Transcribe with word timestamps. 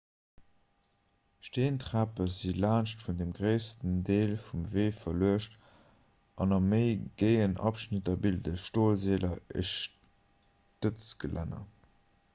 steentrape 1.47 2.25
si 2.35 2.53
laanscht 2.63 3.01
dem 3.19 3.33
gréissten 3.39 3.91
deel 4.07 4.33
vum 4.47 4.63
wee 4.73 4.89
verluecht 5.01 5.53
an 6.45 6.55
a 6.57 6.59
méi 6.71 6.83
géien 7.23 7.53
abschnitter 7.71 8.19
bilde 8.25 8.53
stolseeler 8.63 9.35
e 9.61 9.67
stëtzgelänner 9.75 11.63